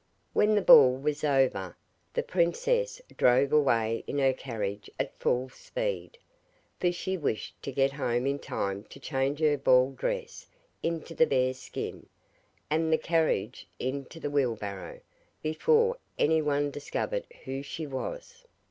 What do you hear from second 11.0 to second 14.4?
the bear's skin, and the carriage into the